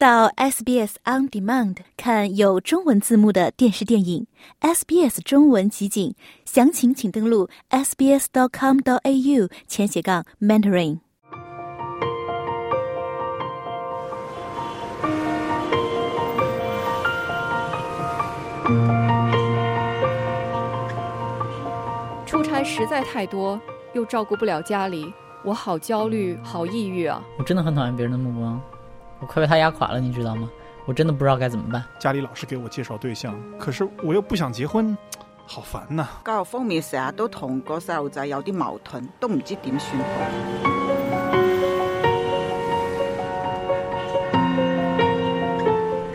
[0.00, 4.26] 到 SBS On Demand 看有中文字幕的电视电影
[4.62, 6.14] ，SBS 中文集锦，
[6.46, 11.00] 详情请登录 sbs.com.au 前斜杠 mentoring。
[22.24, 23.60] 出差实在太多，
[23.92, 25.12] 又照顾不了家里，
[25.44, 27.22] 我好焦虑，好抑郁啊！
[27.38, 28.58] 我真的很讨厌别人的目光，
[29.20, 30.50] 我快被他压垮了，你知道吗？
[30.86, 31.84] 我真的不知道该怎么办。
[31.98, 34.96] 家里老是给我介绍对象，可是我又不想结婚，
[35.46, 36.08] 好烦呐！
[36.24, 40.06] 教育方面成日都同個細路仔有啲矛盾，都唔知點算好。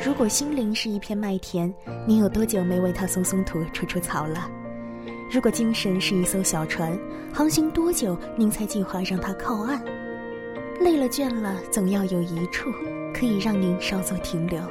[0.03, 1.71] 如果心灵是一片麦田，
[2.07, 4.49] 您有多久没为它松松土、除除草了？
[5.31, 6.97] 如果精神是一艘小船，
[7.33, 9.81] 航行多久您才计划让它靠岸？
[10.81, 12.71] 累了倦了，总要有一处
[13.17, 14.61] 可以让您稍作停留。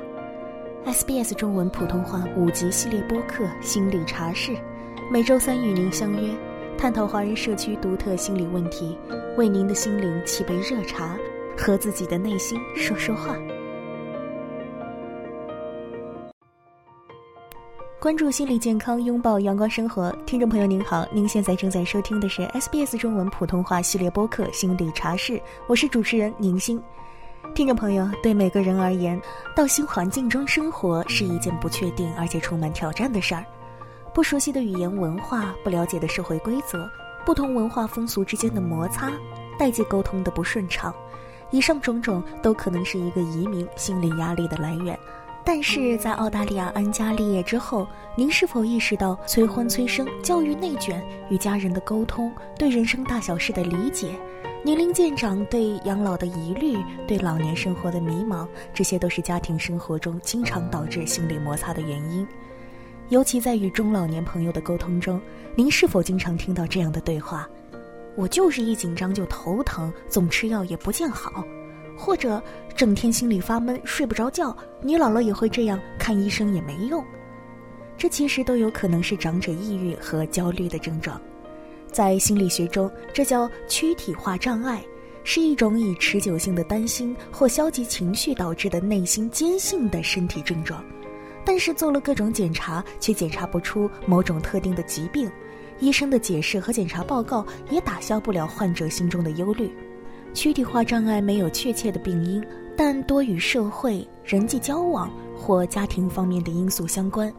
[0.84, 4.52] SBS 中文普通话五集系列播客《心理茶室》，
[5.10, 6.30] 每周三与您相约，
[6.76, 8.98] 探讨华人社区独特心理问题，
[9.38, 11.16] 为您的心灵沏杯热茶，
[11.56, 13.34] 和自己的内心说说话。
[17.98, 20.14] 关注心理健康，拥抱阳光生活。
[20.26, 25.32] 听众朋友您好，您现在正在收听的是 SBS 中文普通话系列播客《心理茶室》，
[25.66, 26.78] 我是主持人宁心。
[27.52, 29.20] 听众朋友，对每个人而言，
[29.54, 33.44] 到新环境中生活是一件不确定而且充满挑战的事儿。
[34.12, 36.88] 不熟悉的语言文化，不了解的社会规则，
[37.24, 39.12] 不同文化风俗之间的摩擦，
[39.58, 40.92] 代际沟通的不顺畅，
[41.50, 44.98] 以上种种都可能是一个移民心理压力的来源。
[45.46, 54.18] 但是在澳大利亚安家立业之后，您是否意识到催婚催生、教育内卷、与家人的沟通、对人生大小事的理解、
[54.64, 62.26] 年龄渐长对养老的疑虑、对老年生活的迷茫，这些都是家庭生活中经常导致心理摩擦的原因。
[63.10, 65.20] 尤其在与中老年朋友的沟通中，
[65.54, 67.46] 您是否经常听到这样的对话
[68.16, 71.44] ：“我就是一紧张就头疼，总吃药也不见好。”
[71.96, 72.42] 或者
[72.76, 77.04] 整天心里发闷，睡不着觉，你姥姥也会这样，看医生也没用。
[77.96, 81.20] 这其实都有可能是长者抑郁和焦虑的症状。
[81.92, 84.84] 在心理学中，这叫躯体化障碍，
[85.22, 90.84] 是一种以持久性的担心或消极情绪导致的内心坚信的身体症状。
[91.44, 95.30] 但是做了各种检查，却检查不出某种特定的疾病，
[95.78, 99.70] 医生的解释和检查报告也打消不了患者心中的忧虑。
[100.34, 102.44] 躯体化障碍没有确切的病因，
[102.76, 107.32] 但多与社会、人际交往或家庭方面的因素相关。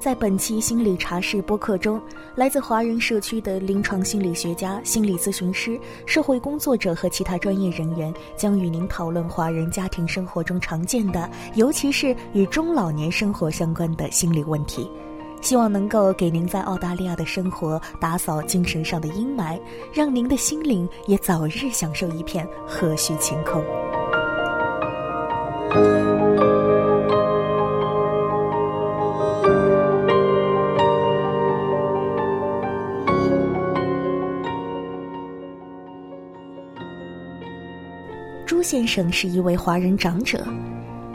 [0.00, 2.02] 在本期心理茶室播客中，
[2.34, 14.90] 来自华人社区的临床心理学家、心理咨询师、社会工作者和其他专业人员将与您讨论华人家庭生活中常见的，尤其是与中老年生活相关的心理问题。
[15.42, 19.60] 希望能够给您在澳大利亚的生活打扫精神上的阴霾，
[19.92, 23.62] 让您的心灵也早日享受一片和煦晴空。
[38.46, 40.46] 朱先生是一位华人长者，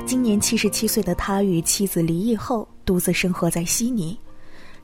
[0.08, 2.66] 今年七十七岁的他与妻子离异后。
[2.86, 4.18] 独自生活在悉尼，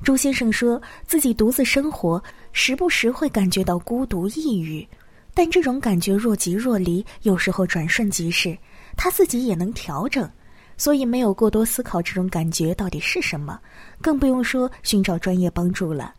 [0.03, 4.85] 朱先生说自己独自生活，时不时会感觉到孤独抑郁，
[5.33, 8.57] 但这种感觉若即若离，有时候转瞬即逝，
[8.97, 10.29] 他自己也能调整，
[10.75, 13.57] 所以没有过多思考这种感觉到底是什么，
[14.01, 16.13] 更不用说寻找专业帮助了。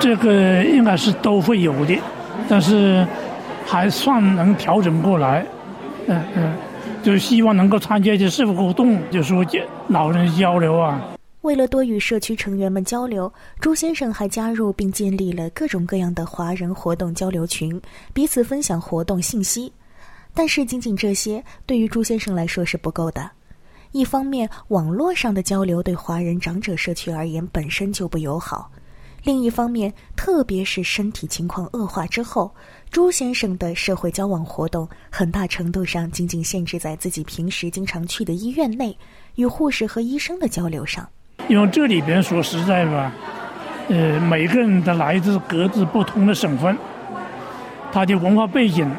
[0.00, 1.96] 这个应该是都会有的，
[2.48, 3.06] 但是
[3.64, 5.46] 还算能调整过来，
[6.08, 6.56] 嗯嗯。
[7.02, 9.44] 就是希望能够参加一些社会活动，就是说
[9.88, 11.00] 老人交流啊。
[11.42, 17.80] 为了多与社区成员们交流，朱先生还加入并建立了各种各样的华人活动交流群，
[18.12, 19.72] 彼此分享活动信息。
[20.32, 23.28] 但是，仅仅这些对于朱先生来说是不够的。
[23.90, 28.70] 一方面，网络上的交流对华人长者社区而言本身就不友好。
[29.24, 32.52] 另一方面，特别是身体情况恶化之后，
[32.90, 38.96] 朱先生的社会交往活动很大程度上仅仅限制在自己平时经常去的医院内，
[39.36, 41.08] 与护士和医生的交流上。
[41.46, 43.12] 因为这里边说实在吧，
[43.88, 46.76] 呃，每个人的来自各自不同的省份，
[47.92, 48.90] 他的文化背景，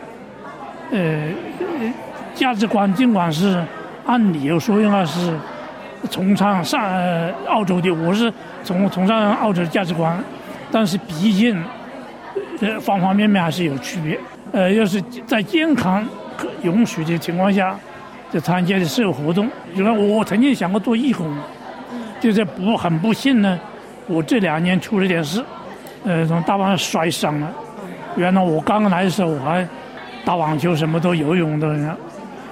[0.92, 1.32] 呃，
[2.34, 3.62] 价值观，尽管是
[4.06, 5.38] 按理由说应该是。
[6.12, 8.30] 崇尚上澳洲的，我是
[8.64, 10.18] 从崇尚澳洲的价值观，
[10.72, 11.62] 但是毕竟，
[12.62, 14.18] 呃，方方面面还是有区别。
[14.52, 16.06] 呃，要是在健康
[16.38, 17.76] 可允许的情况下，
[18.32, 19.50] 就参加的社会活动。
[19.76, 21.28] 因为我曾经想过做义工，
[22.22, 23.60] 就是不很不幸呢，
[24.08, 25.44] 我这两年出了点事，
[26.06, 27.52] 呃，从大坝上摔伤了。
[28.16, 29.68] 原来我刚刚来的时候我还
[30.24, 31.98] 打网球，什么都游泳的，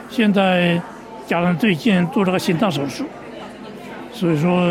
[0.10, 0.82] 现在
[1.28, 3.06] 加上最近做了个心脏手术，
[4.22, 4.62] 所以说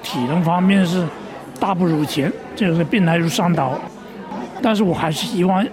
[0.00, 1.04] 体能方面是
[1.58, 3.76] 大不如前，这是病来如山倒。
[4.62, 5.66] 但是我还是希望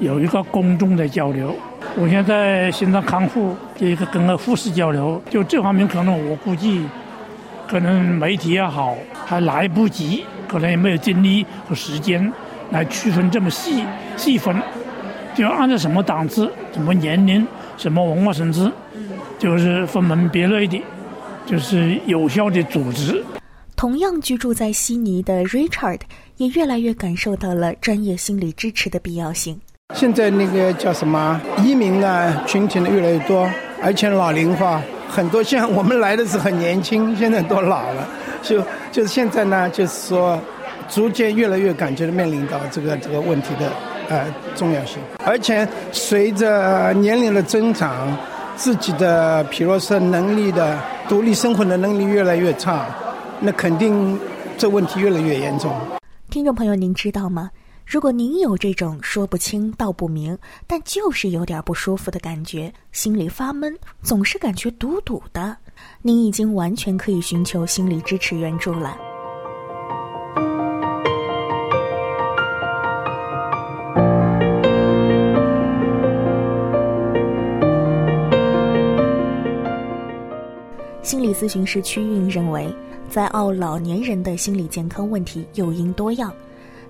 [0.00, 1.54] 有一个公众的交流。
[1.94, 6.84] 我现在心脏康复，一个跟个护士交流，就这方面可能我估计，
[7.68, 12.32] 可能媒体也好，还来不及，可能也没有精力和时间
[12.72, 13.84] 来区分这么细
[14.16, 14.52] 细分，
[15.32, 17.46] 就按照什么档次、什么年龄、
[17.76, 18.72] 什么文化层次，
[19.38, 20.82] 就是分门别类的，
[21.46, 23.22] 就是有效的组织。
[23.76, 26.00] 同样居住在悉尼的 Richard
[26.36, 29.60] 也越来越感受到了专业心理支持的必要性。
[29.94, 32.42] 现在那个叫什么移民呢？
[32.46, 33.50] 群体呢越来越多，
[33.82, 35.42] 而且老龄化很多。
[35.42, 38.08] 像我们来的是很年轻，现在都老了。
[38.42, 40.40] 就就是现在呢，就是说，
[40.88, 43.70] 逐渐越来越感觉面临到这个这个问题的
[44.08, 44.98] 呃重要性。
[45.24, 48.16] 而且随着年龄的增长，
[48.56, 52.86] 自己的比如说能力的独立生活的能力越来越差，
[53.40, 54.18] 那肯定
[54.56, 55.70] 这问题越来越严重。
[56.30, 57.50] 听众朋友，您知道吗？
[57.86, 60.36] 如果您有这种说不清道不明，
[60.66, 65.54] 但就是有点不舒服的感觉，心里发闷，总是感觉堵堵的，
[66.00, 68.96] 您已经完全可以寻求心理支持援助了。
[81.04, 82.74] 心理咨询师屈运认为，
[83.10, 86.32] 在澳老年人的心理健康问题诱因多样。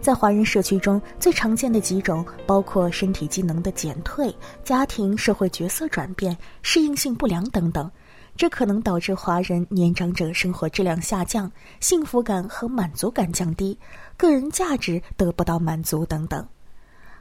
[0.00, 4.32] 在华人社区中最常见的几种包括身体机能的减退、
[4.62, 7.90] 家庭社会角色转变、适应性不良等等，
[8.36, 11.50] 这可能导致华人年长者生活质量下降、
[11.80, 13.76] 幸福感和满足感降低、
[14.16, 16.46] 个人价值得不到满足等等。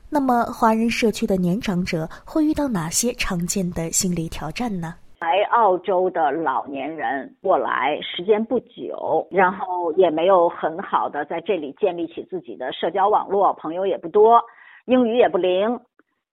[0.10, 4.94] 那么，华人社区的年长者会遇到哪些常见的心理挑战呢？
[5.24, 14.42] 来澳洲的老年人过来时间不久，然后也没有很好的在这里建立起自己的社交网络，朋友也不多，
[14.84, 15.80] 英语也不灵，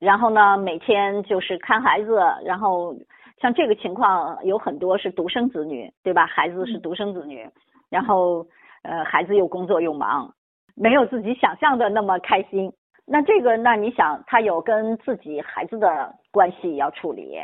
[0.01, 2.93] 然后呢，每天就是看孩子，然后
[3.41, 6.27] 像这个情况有很多是独生子女，对吧？
[6.27, 7.49] 孩子是独生子女，
[7.91, 8.45] 然后
[8.83, 10.35] 呃，孩子又工作又忙，
[10.75, 12.73] 没有自己想象的那么开心。
[13.07, 17.39] 那这个，那你想，他有跟自己孩子的关系要处理，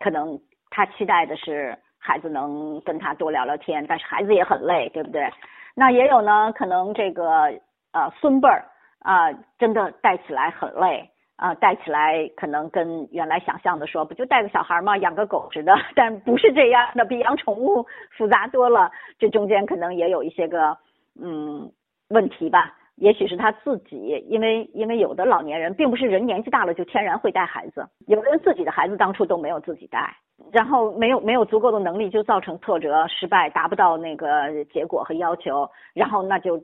[0.00, 0.36] 可能。
[0.78, 5.28] 他期待的是孩子能跟他多聊聊天，但是孩子也很累，对不对？
[5.74, 7.52] 那也有呢，可能这个
[7.90, 8.64] 呃孙辈儿
[9.00, 14.96] 啊，真的带起来很累啊，带起来可能跟原来想象的说，不就带个小孩吗？
[14.98, 17.84] 养个狗似的， 但不是这样的，比养宠物
[18.16, 18.88] 复杂多了。
[19.18, 20.78] 这中间可能也有一些个
[21.20, 21.72] 嗯
[22.10, 22.72] 问题吧。
[23.00, 30.16] 也许是他自己，因为因为有的老年人并不是人年纪大了就天然会带孩子，有的人自己的孩子当初都没有自己带。
[30.52, 36.56] 然后没有没有足够的能力，就造成挫折、失败，达不到那个结果和要求，然后那就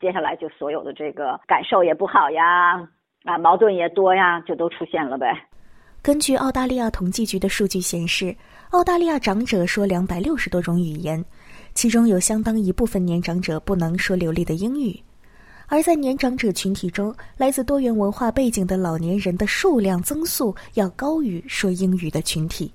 [0.00, 2.76] 接下来就所有的这个感受也不好呀，
[3.24, 5.36] 啊，矛盾也多呀，就都出现了呗。
[6.00, 8.34] 根据澳大利亚统计局的数据显示，
[8.70, 11.22] 澳大利亚长者说两百六十多种语言，
[11.74, 14.94] 其中有相当一部分年长者不能说流利的英语，
[15.70, 22.72] 而在年长者群体中，来自多元文化背景的老年人的数量增速要高于说英语的群体。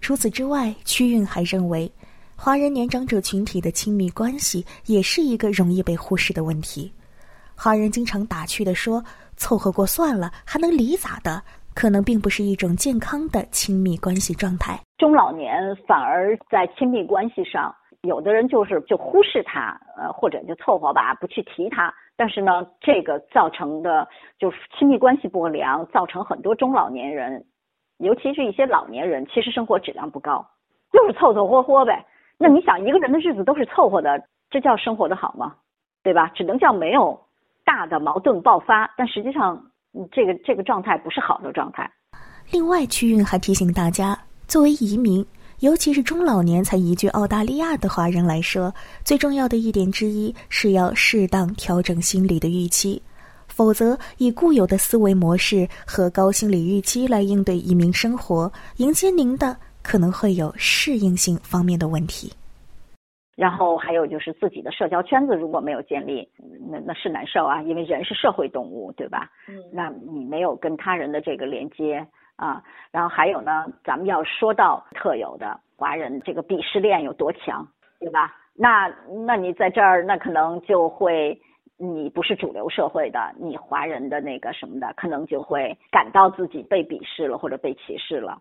[0.00, 1.90] 除此之外，屈运还认为，
[2.34, 6.92] 华人年长者群体的亲密关系也是一个容易被忽视的问题。
[7.54, 9.04] 华人经常打趣地说
[9.36, 11.40] ：“凑合过算了，还能离咋的？”
[11.72, 14.78] 可能并不是一种健康的亲密关系状态。
[14.98, 15.52] 中老年
[15.86, 17.72] 反而在亲密关系上，
[18.02, 21.92] 有的人就是就忽视他，呃，或者就凑合吧，不去提他。
[22.16, 27.44] 但是呢，这个造成的就是亲密关系不良，造成很多中老年人。
[27.98, 30.46] 尤其是一些老年人，其实生活质量不高，
[30.92, 32.06] 就是凑凑合合呗。
[32.38, 35.54] 那你想，一个人的日子都是凑合的，这叫生活的好吗？
[36.02, 36.30] 对吧？
[36.34, 37.20] 只能叫没有
[37.62, 39.62] 大的矛盾爆发，但实际上，
[40.10, 41.90] 这个这个状态不是好的状态。
[42.50, 45.22] 另外，屈运还提醒大家，作为移民，
[45.60, 48.74] 尤其是中老年才移居澳大利亚的华人来说，
[49.04, 53.00] 最重要的一点之一是要适当调整心理的预期。
[53.46, 62.32] 否则，以固有的思维模式和高心理预期来应对移民生活，迎接您的可能会有适应性方面的问题。
[63.36, 66.26] 然后还有就是自己的社交圈子如果没有建立，
[66.70, 69.30] 那那是难受啊，因为人是社会动物，对吧？
[69.46, 72.06] 嗯，那你没有跟他人的这个连接
[72.40, 72.62] 啊。
[72.90, 77.66] 然后还有呢，咱们要说到特有的华人这个鄙视链有多强，
[78.00, 78.34] 对吧？
[78.54, 78.92] 那
[79.26, 81.40] 那你在这儿，那可能就会
[81.78, 88.38] 你不是主流社会的，你华人的那个什么的，可能就会感到自己被鄙视了或者被歧视了。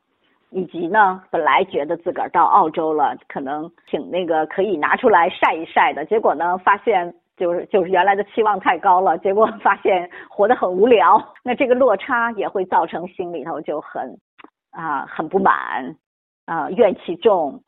[0.51, 11.33] 以及呢，本来觉得自个儿到澳洲了，可能挺那个可以拿出来晒一晒的，结果呢，发现就是就是原来的期望太高了，结果 发现活得很无聊。
[11.43, 14.19] 那这个落差也会造成心里头就很
[14.71, 15.95] 啊很不满
[16.45, 17.63] 啊怨气重，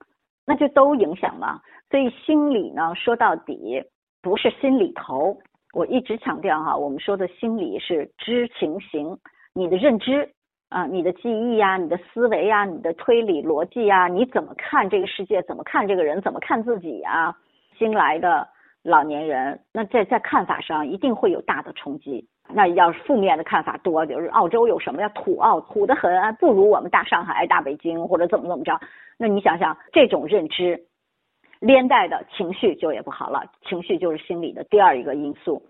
[0.46, 1.62] 那就都影响嘛。
[1.90, 3.84] 所以心理呢，说到底
[4.22, 5.38] 不是心里头。
[5.74, 9.18] 我一直强调哈，我们说的心理是知情行，
[9.56, 10.30] 你的认知。
[10.70, 15.42] 啊，你的记忆呀，你的思维呀，你的推理逻辑呀，你怎么看这个世界？
[15.44, 16.22] 怎么看这个人？
[16.22, 17.36] 怎么看自己呀？
[17.78, 18.48] 新来的
[18.84, 22.28] 老年人，那在在看法上一定会有大的冲击。
[22.54, 25.10] 那要是负面的看法多，就是澳洲有什么呀？
[25.10, 28.80] 土澳土的很，不如我们大上海、大北京或者怎么怎么着。
[29.18, 30.82] 那你想想，这种认知
[31.60, 33.44] 连带的情绪就也不好了。
[33.70, 35.64] 情绪就是心理的第二一个因素，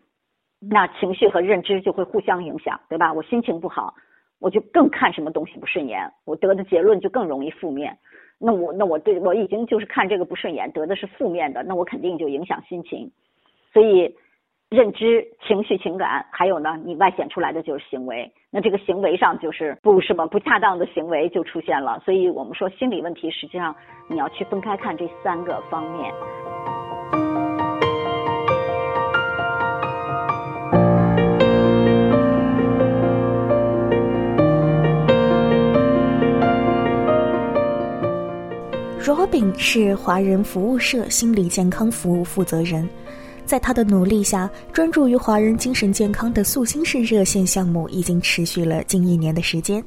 [0.59, 3.11] 那情绪和认知就会互相影响，对吧？
[3.13, 3.93] 我心情不好。
[4.39, 7.95] 我就更看什么东西不顺眼，我得的结论就更容易负面。
[8.41, 13.11] 那我那我对我已经就是看这个不顺眼，得的是负面的，那我肯定就影响心情。
[13.71, 14.15] 所以
[14.69, 18.31] 认知、情绪、情感，还有呢，你外显出来的就是行为。
[18.49, 21.99] 那这个行为上就是不什么不恰当的行为就出现了。
[22.03, 23.75] 所以我们说心理问题，实际上
[24.09, 26.11] 你要去分开看这三个方面。
[39.03, 42.87] Robin 是华人服务社心理健康服务负责人，
[43.47, 49.83] 在他的努力下，专注于华人精神健康的素心式热线项目已经持续了近一年的时间。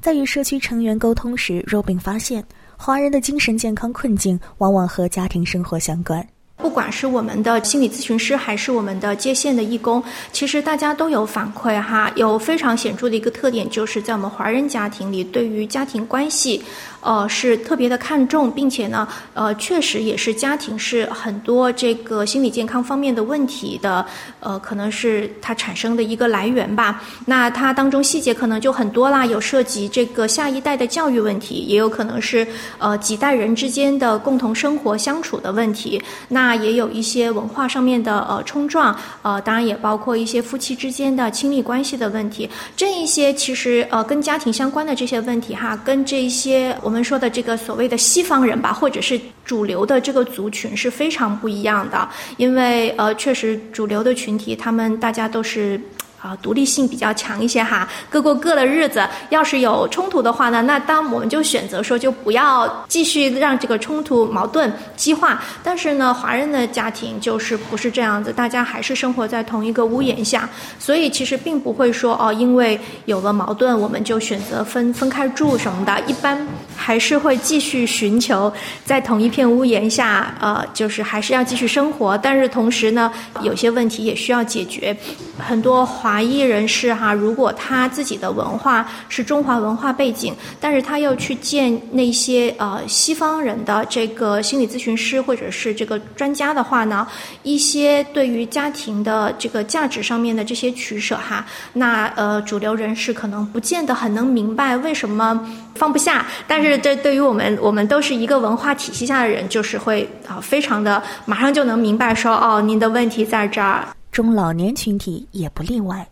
[0.00, 2.44] 在与社区成员沟通时，Robin 发现，
[2.76, 6.26] 华人的精神健康困境往往和家庭生活相关。
[6.58, 10.02] 不管是我们的心理咨询师，还是我们的接线的义工，
[10.32, 16.62] 其实大家都有反馈哈，有非常显著的一个特点，就是在我们华人家庭里，对于家庭关系。
[17.06, 24.04] 呃，是特别的看重，并且呢，呃，确实也是家庭是很多这个心理健康方面的问题的，
[24.40, 27.00] 呃，可能是它产生的一个来源吧。
[27.24, 32.44] 那它当中细节可能就很多啦，有涉及这个下一代的教育问题，也有可能是
[32.78, 36.02] 呃几代人之间的共同生活相处的问题。
[36.28, 42.50] 那也有一些文化上面的呃冲撞，呃，当然也包括一些夫妻之间的亲密关系的问题。
[42.76, 46.95] 这一些其实呃跟家庭相关的这些问题哈，跟这些我们。
[46.96, 55.78] 我们说的这个所谓的西方人吧，或者是主流的这个族群是非常不一样的，因为呃，确实主流的群体，他们大家都是。
[56.26, 59.06] 啊，独立性比较强一些哈，各过各的日子。
[59.30, 65.40] 要是有冲突的话呢，那当我们就选择说，就不要继续让这个冲突矛盾激化。
[65.62, 70.48] 但是呢，华人的家庭就是不是这样子，大家还是生活在同一个屋檐下，
[70.80, 76.00] 所以其实并不会说哦，因为有了矛盾，我们就选择分分开住什么的。
[76.08, 76.44] 一般
[76.76, 78.52] 还是会继续寻求
[78.84, 82.18] 在同一片屋檐下，呃，就是还是要继续生活。
[82.18, 84.96] 但是同时呢，有些问题也需要解决，
[85.38, 86.15] 很多华。
[86.16, 97.06] 华裔人士哈，如果他自己的文化是中华文化背景，但是他要去见那些呃西方人的这个心理咨询师或者是这个专家的话呢，
[97.42, 101.44] 一些对于家庭的这个价值上面的这些取舍哈，
[101.74, 105.38] 那呃主流人士可能不见得很能明白为什么
[105.74, 113.86] 放不下，但是这对于我们我们都是一个文化体系下的人，就是会啊非常的马上就能明白说哦，您的问题在这儿。
[114.16, 116.08] 中老年群体也不例外，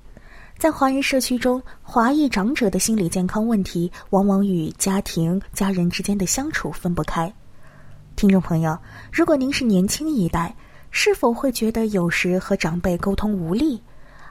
[0.59, 7.33] 在华人社区中，华裔长者的心理健康问题往往与家庭、家人之间的相处分不开。
[8.15, 8.79] 听众朋友，
[9.11, 10.55] 如果您是年轻一代，
[10.91, 13.83] 是否会觉得有时和长辈沟通无力？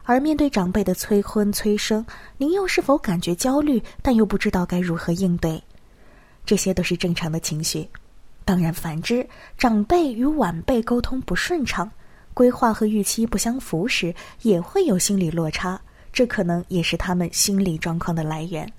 [0.04, 2.06] 而面对长辈的催婚催生，
[2.38, 5.60] 您又是否感觉焦虑，但又不知道该如何应对？
[6.46, 7.90] 这些都是正常的情绪。
[8.46, 9.28] 当然，反之，
[9.58, 11.90] 长辈与晚辈沟通不顺畅。
[12.34, 15.80] 规划和预期不相符时，也会有心理落差，
[16.12, 18.72] 这可能也是他们心理状况的来源。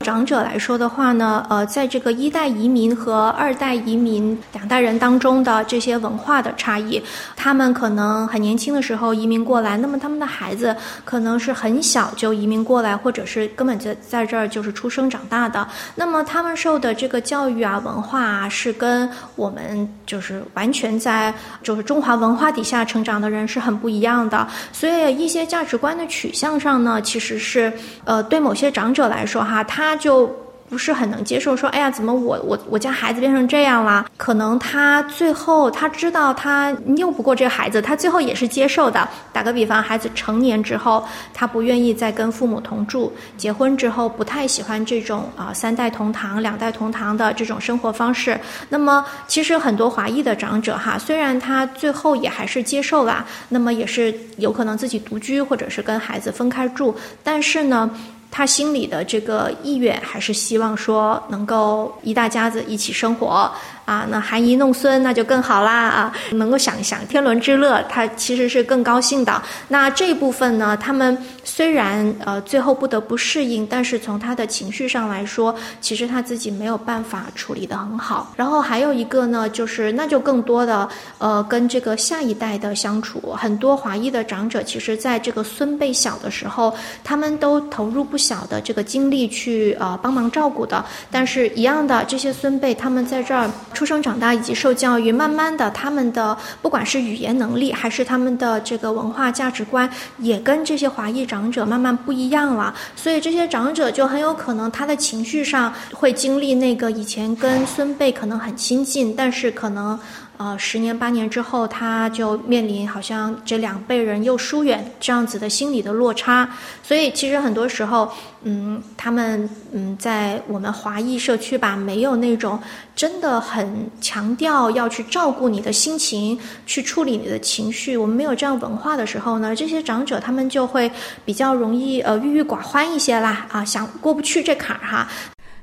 [0.00, 7.02] 长者来说的话呢，呃，在这个一代移民和二代移民两代人当中的这些文化的差异，
[7.34, 21.34] 他们可能很年轻的时候移民过来，那么他们的孩子可能是很小就移民过来，或者是根本就在这儿就是出生长大的，那么他们受的这个教育啊、文化啊，是跟我们就是完全在
[21.64, 27.72] 就是中华文化底下成长的人是很不一样的，所以一些价值观的取向上呢，其实是
[28.04, 29.85] 呃，对某些长者来说哈，他。
[29.86, 30.26] 他就
[30.68, 34.04] 不是很能接受，说哎呀，怎么我我我家孩子变成这样了？
[34.16, 39.08] 可能他最后他知道他拗不过这个孩子，他最后也是接受的。
[39.32, 48.36] 打个比方，孩子成年之后，他不愿意再跟父母同住，结婚之后不太喜欢这种啊三代同堂、两代同堂的这种生活方式。
[48.68, 57.88] 那么，其实很多华裔的长者哈，虽然他最后也还是接受了，那么也是有可能自己独居，或者是跟孩子分开住，但是呢。
[58.36, 63.50] 他心里的这个意愿还是希望说能够一大家子一起生活。
[63.86, 66.12] 啊，那含饴弄孙那就更好啦啊！
[66.32, 69.40] 能够享享天伦之乐，他其实是更高兴的。
[69.68, 78.34] 那这部分呢，他们虽然呃最后不得不适应，但是从他的情绪上来说，其实他自己没有办法处理得很好。
[78.36, 80.88] 然后还有一个呢，就是那就更多的
[81.18, 86.74] 呃跟这个下一代的相处，很多华裔的长者，其实在这个孙辈小的时候，
[87.04, 90.84] 他们都投入不小的这个精力去呃帮忙照顾的。
[91.08, 93.48] 但是，一样的这些孙辈，他们在这儿。
[93.76, 102.74] 出生长大以及受教育，慢慢的，他们的不管是语言能力，还是他们的这个文化价值观，也跟这些华裔长者慢慢不一样了。
[102.96, 109.98] 所以这些长者就很有可能他的情绪上会经历那个以前跟孙辈可能很亲近，但是可能。
[110.38, 116.48] 呃，十年八年之后，他就面临好像这两辈人又疏远这样子的心理的落差。
[116.82, 118.10] 所以，其实很多时候，
[118.42, 122.58] 嗯，他们嗯，在我们华裔社区吧，没有那种
[122.94, 127.96] 真的很强调要去照顾你的心情，去处理你的情绪。
[127.96, 130.90] 我们没有这样文化的时候呢，这些长者他们就会
[131.24, 135.08] 比较容易呃郁郁寡欢一些啦啊，想过不去这坎儿哈。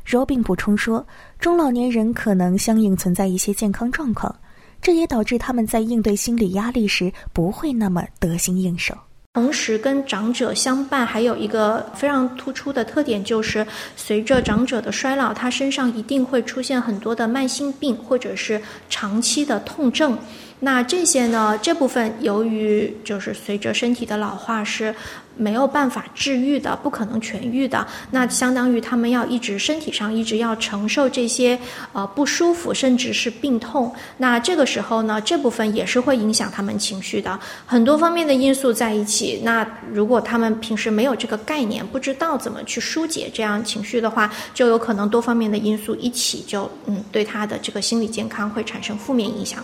[0.05, 1.05] Robin 补充说，
[1.39, 4.35] 中老年人可能相应存在一些健康状况。
[4.83, 8.93] 这也导致他们在应对心理压力时不会那么得心应手。
[9.35, 20.15] 同时，跟长者相伴还有一个非常突出的特点，就是随着长者的衰老，他身上一定会出现很多的慢性病或者是长期的痛症。
[20.59, 21.59] 那这些呢？
[21.61, 24.93] 这部分由于就是随着身体的老化是
[25.35, 27.85] 没有办法治愈的，不可能痊愈的。
[28.11, 31.57] 那相当于他们要一直身体上一直要承受这些
[31.91, 33.93] 呃不舒服，甚至是病痛。
[34.17, 39.41] 那这个时候呢，这部分也是会影响他们情绪的，很多方面的因素在一起。
[39.43, 49.63] 那如果他们平时没有这个概念，不知道怎么去疏解这样情绪的话，就有可能多方面的因素一起就嗯对他的这个心理健康会产生负面影响。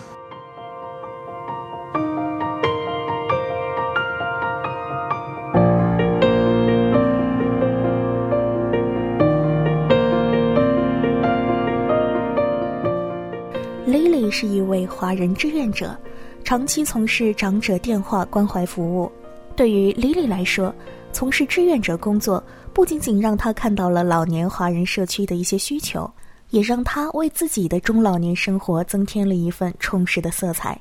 [14.30, 15.98] 是一位华人志愿者，
[16.44, 19.10] 长期从事长者电话关怀服务。
[19.56, 20.74] 对于 Lily 来说，
[21.12, 26.10] 从事志愿者工作不仅仅让她看到了老年华人社区的一些需求，
[26.50, 30.80] 也让她为自己的中老年生活增添了一份充实的色彩。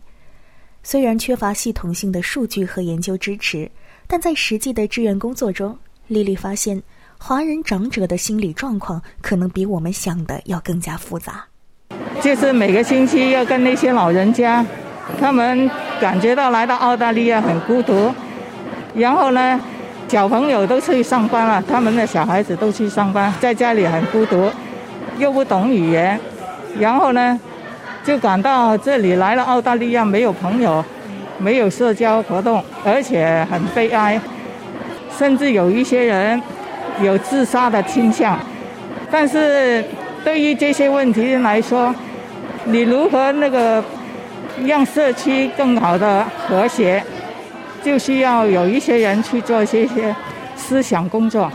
[0.81, 3.69] 虽然缺乏系统性的数据和研究支持，
[4.07, 5.77] 但在实际的志愿工作中
[6.09, 6.81] ，Lily 发现
[7.17, 11.45] 华人长者的心理状况可能比我们想的要更加复杂。
[12.21, 14.63] 就是每个星期要跟那些老人家，
[15.19, 15.69] 他们
[16.01, 18.13] 感觉到来到澳大利亚很孤独，
[18.93, 19.59] 然后呢，
[20.07, 24.51] 小朋友都去上班了，他们的小孩子都去上班，在家里很孤独，
[25.17, 26.19] 又不懂语言，
[26.77, 27.39] 然后呢，
[28.03, 30.83] 就感到这里来了澳大利亚没有朋友，
[31.37, 34.19] 没有社交活动，而且很悲哀，
[35.17, 36.41] 甚至有一些人
[37.01, 38.37] 有自杀的倾向，
[39.09, 39.83] 但是
[40.23, 41.95] 对于这些问题来说，
[42.65, 43.83] 你如何那个
[44.65, 47.03] 让社区更好的和谐，
[47.83, 50.15] 就需要有一些人去做这些
[50.55, 51.51] 思想工作，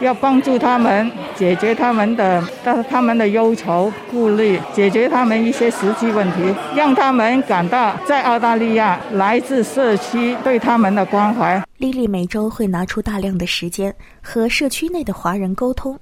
[0.00, 11.62] 要帮助他们解决他们的他他们的忧愁顾虑，解决他们一些实际问题，让他们感到在澳大利亚来自社区对他们的关怀。
[11.76, 15.98] 丽丽每周会拿出大量的时间和社区内的华人沟通，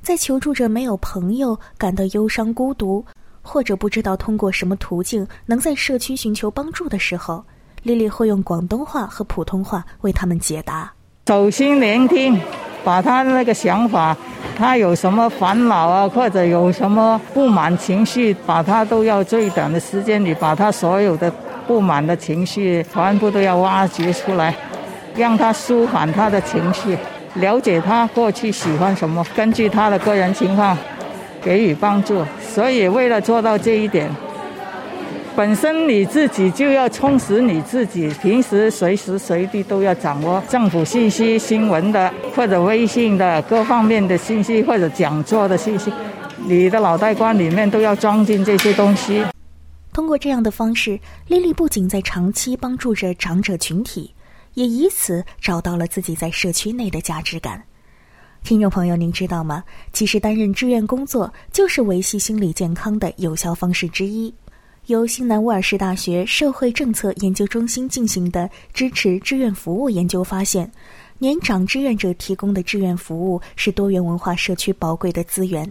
[0.00, 3.04] 在求助者没有朋友、感到忧伤孤独。
[3.42, 7.44] 或者不知道通过什么途径能在社区寻求帮助的时候，
[7.82, 10.92] 丽丽会用广东话和普通话为他们解答。
[11.26, 12.40] 手心聆听，
[12.84, 14.16] 把他那个想法
[14.56, 21.32] 他有什么烦恼啊，或者有什么不满情绪，把他都要最短的时间里，把他所有的
[21.66, 24.54] 不满的情绪全部都要挖掘出来，
[25.14, 26.98] 让他舒缓他的情绪，
[27.34, 30.76] 了解他过去喜欢什么，根据他的个人情况
[31.40, 32.24] 给予帮助。
[32.54, 34.10] 所以为了做到这一点。
[35.34, 45.90] 本身你自己就要充实你自己，平时随时随地都要掌握政府信息、新闻的或者微信的各方面的信息，或者讲座的信息，
[46.44, 49.24] 你的脑袋瓜里面都要装进这些东西。
[49.94, 54.14] 通过这样的方式，丽丽不仅在长期帮助着长者群体，
[54.52, 57.62] 也以此找到了自己在社区内的价值感。
[58.44, 59.62] 听众朋友，您知道吗？
[59.92, 64.32] 其实担任志愿工作就是维系心理健康的有效方式之一。
[64.86, 70.68] 由新南威尔士大学社会政策研究中心进行的支持志愿服务研究发现，
[71.18, 75.70] 年长志愿者提供的志愿服务是多元文化社区宝贵的资源。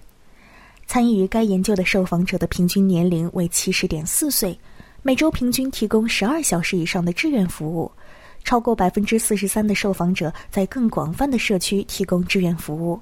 [0.88, 4.57] 参与该研究的受访者的平均年龄为七十点四岁，
[5.01, 7.91] 每周平均提供十二小时以上的志愿服务，
[8.43, 12.99] 超过百分之四十三的受访者在更广泛的社区提供志愿服务。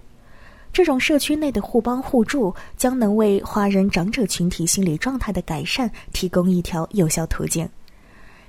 [0.72, 7.68] 这种社区内的互帮互助，将能为华人长者群体心理状态的改善提供一条有效途径。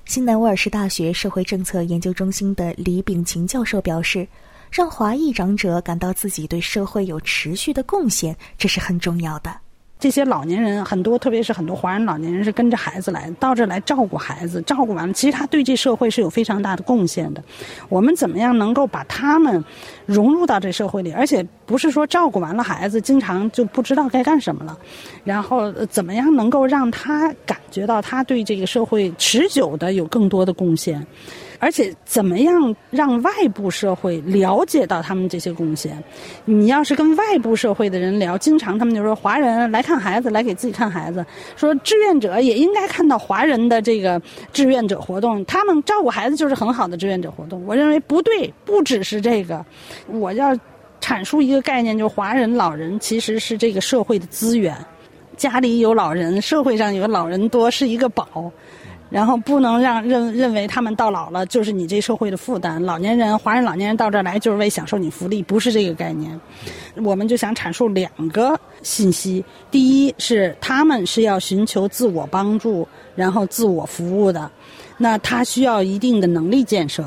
[0.05, 4.29] 新南威尔士大学社会政策研究中心的李炳琴教授表示，
[4.70, 9.57] 让华裔长者感到自己对社会有持续的贡献，这是很重要的。
[10.00, 17.42] 这些老年人很多，特别是很多华人老年人是跟着孩子来到这儿来照顾孩子，照顾完了，其实他对这社会是有非常大的贡献的。
[17.90, 19.62] 我们怎么样能够把他们
[20.06, 21.12] 融入到这社会里？
[21.12, 24.76] 而且不是说照顾完了孩子，经常就不知道该干什么了。
[25.22, 31.06] 然后怎么样能够让他感觉到他对这个社会持久的有更多的贡献？
[31.62, 36.02] 而且，怎么样让外部社会了解到他们这些贡献？
[36.46, 41.26] 你要是跟外部社会的人聊，经常他们就说华人来看孩子，来给自己看孩子，
[41.57, 44.22] 说志愿者也应该看到华人的这个
[44.53, 47.61] 志愿者活动，他们照顾孩子就是很好的志愿者活动。
[47.66, 49.66] 我认为不对，不只是这个，
[50.07, 50.57] 我要
[51.00, 54.72] 阐述一个概念，就是华人老人其实是这个社会的资源，
[55.37, 58.48] 家里有老人，社会上有老人多是一个宝。
[59.11, 62.83] 然后不能让认认为他们到老了就是你这社会的负担。
[62.83, 66.40] 老年人，华人老年人到这儿来就是为享受你福利，不是这个概念。
[67.03, 74.51] 我们就想阐述两个信息：第一是他们是要寻求自我帮助，然后自我服务的，
[74.96, 77.03] 那他需要一定的能力建设；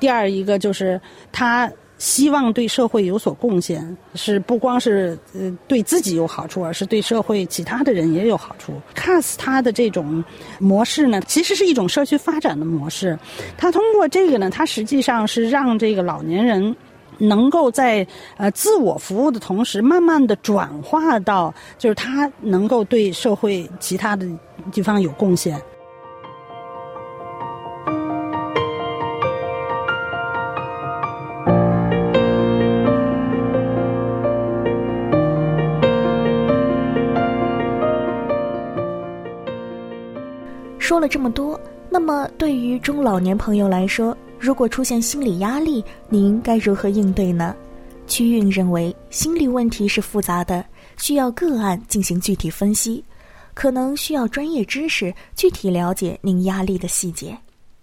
[0.00, 1.70] 第二一个就是他。
[2.04, 8.74] 希望对社会有所贡献，是不光是呃对自己有好处，而是对社会其他的人也有好处。
[8.94, 10.22] CAS 它的这种
[10.58, 13.18] 模式呢，其实是一种社区发展的模式。
[13.56, 16.76] 它通过这个呢，它实际上是让这个老年人
[17.16, 24.26] 能够在呃自我服务的同时，慢慢的转化到就是他能够对社会其他的
[24.70, 25.58] 地方有贡献。
[40.94, 47.52] 说了这么多，那么对于中老年朋友来说，如果出现心理压力，您该如何应对呢？
[48.06, 50.64] 曲韵认为，心理问题是复杂的，
[50.96, 53.04] 需要个案进行具体分析，
[53.54, 57.36] 可能需要专业知识具体了解您压力的细节。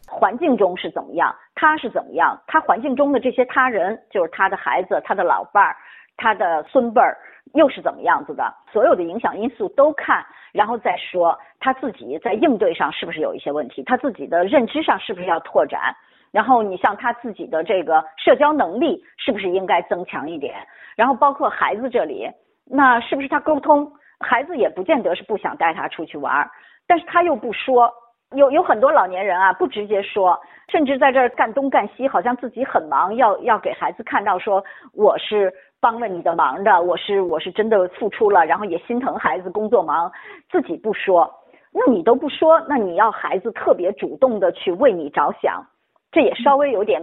[0.08, 1.36] 环境中是怎么样？
[1.54, 2.42] 他是怎么样？
[2.48, 5.76] 他环境中的这些他人，就是他的孩子、他的老伴儿、
[6.16, 7.18] 他的孙辈儿。
[7.56, 8.44] 又是怎么样子的？
[8.72, 15.96] 所有的影响因素都看，然后再说他自己在应对上是不是有一些问题，他自己的认知上是不是要拓展，
[16.32, 20.56] 然后你像他自己的这个社交能力是不是应该增强一点，
[20.96, 22.30] 然后包括孩子这里，
[22.66, 26.50] 那是不是他沟通，孩子也不见得是不想带他出去玩，
[26.88, 27.92] 但是他又不说，
[28.36, 35.54] 有有很多老年人啊不直接说，甚至在这儿干东干西，好像自己很忙，要要给孩子看到说我是。
[35.82, 40.12] 帮了你的忙的，我是我是真的付出了，然后也心疼孩子工作忙，
[40.52, 41.30] 自己不说，
[41.74, 45.66] 那你都不说，那你要孩子特别主动的去为你着想，
[46.12, 47.02] 这也稍微有点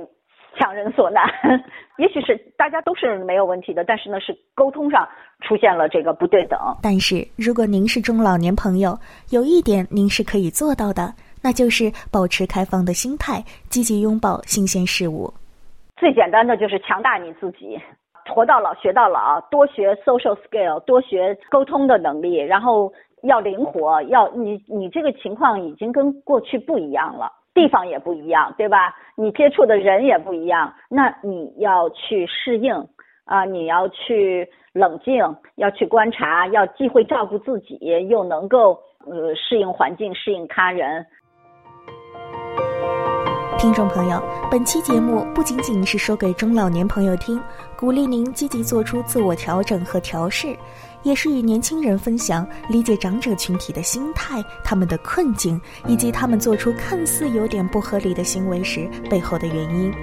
[0.56, 1.24] 强人所难。
[1.98, 5.08] 也许是大家都是没有问题的，但是呢是沟通上
[5.40, 6.56] 出现了这个不对等。
[6.80, 8.96] 但是如果您是中老年朋友，
[9.30, 11.12] 有一点您是可以做到的，
[11.42, 15.34] 那就是保持开放的心态，积极拥抱新鲜事物。
[15.96, 17.76] 最简单的就是强大你自己。
[18.28, 28.94] 活到老学到老，多学 social skill，多学沟通的能力，然后要灵活，要你你这个情况已经跟过去不一样了，地方也不一样，对吧？
[29.16, 32.72] 你接触的人也不一样，那你要去适应，
[33.24, 35.16] 啊，你要去冷静，
[35.56, 41.04] 要去观察，要既会照顾自己，又能够呃适应环境、适应他人。
[43.58, 47.42] 听众朋友，本期节目不仅仅是说给中老年朋友听，
[47.78, 50.58] 鼓励您积极做出自我调整和调试，
[51.04, 59.94] 也是与年轻人分享理解长者群体的心态、他们的困境，以及他们做出看似有点不合理的行为时背后的原因。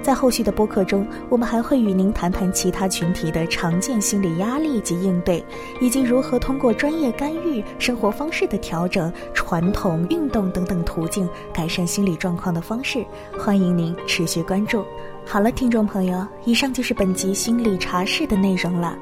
[0.00, 5.44] 在后续的播客中，我们还会与您谈谈其他群体的常见心理压力及应对，
[5.82, 13.04] 以及如何通过专业干预、生活方式的调整、传统运动等等途径改善心理状况的方式。
[13.38, 14.82] 欢迎您持续关注。
[15.28, 18.96] 好了，听众朋友，以上就是本集心理茶室的内容了。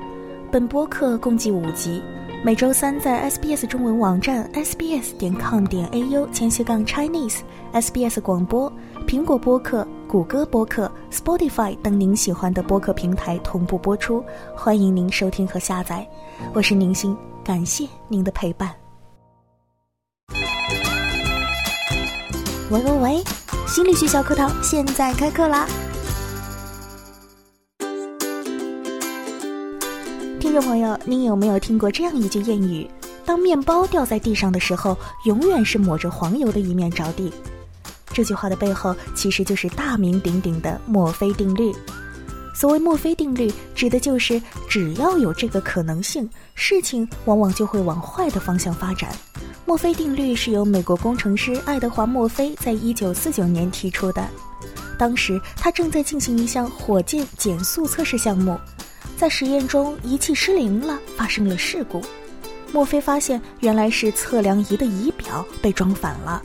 [0.50, 2.02] 本播客共计五集，
[2.42, 7.40] 每周三在 SBS 中文网站 sbs 点 com 点 au 前斜杠 Chinese
[7.74, 8.72] SBS 广播。
[9.06, 14.24] 苹果播客、谷歌播客、Spotify 等您喜欢的播客平台同步播出，
[14.56, 16.08] 欢迎您收听和下载。
[16.54, 18.74] 我是宁心，感谢您的陪伴。
[22.70, 23.24] 喂喂喂，
[23.66, 25.68] 心理学小课堂现在开课啦！
[30.54, 32.88] 众朋友，您有没有听过这样一句谚语：
[33.26, 37.32] 当面包掉在地上的时候，永远是抹着黄油的一面着地。
[38.12, 41.74] 这句话的背后，其实就是大名鼎鼎的墨菲定律。
[42.54, 49.10] 所谓墨菲定律，指的就是只要有这个可能性，事情往往就会往坏的方向发展。
[49.66, 54.24] 墨菲定律是由美国工程师爱德华·墨菲在一九四九年提出的。
[54.96, 58.56] 当时他正在进行一项火箭减速测试项目，
[59.16, 62.02] 在实验中仪器失灵了，发生了事故。
[62.72, 66.42] 墨菲发现，原来是测量仪的仪表被装反了。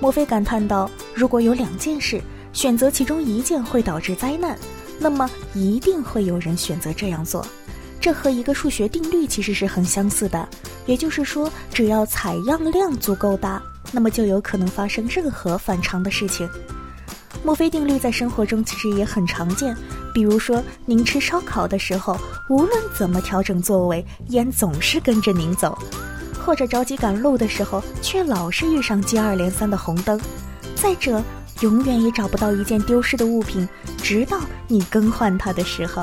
[0.00, 2.20] 墨菲感叹道：“如果有两件事，
[2.52, 4.56] 选择其中一件会导致灾难，
[5.00, 7.44] 那么一定会有人选择这样做。
[8.00, 10.48] 这和一个数学定律其实是很相似的。
[10.86, 16.48] 也就是说，只要采样量足够大，那么就有可能发生任何反常的事情。
[17.46, 19.72] 墨菲定律在生活中其实也很常见，
[20.12, 25.78] 比如说您吃烧烤的时候，无论怎么调整座位，烟总是跟着您走。”
[26.44, 30.18] 或者着急赶路的时候，却老是遇上接二连三的红灯；
[30.74, 31.22] 再者，
[31.60, 33.68] 永远也找不到一件丢失的物品，
[34.02, 36.02] 直到你更换它的时候。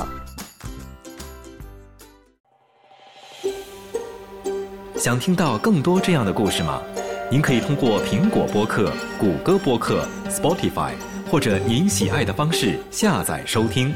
[4.96, 6.82] 想听到更多这样的故事吗？
[7.30, 10.94] 您可以通过苹果播客、谷歌播客、Spotify，
[11.34, 13.92] 或者您喜爱的方式下载收听。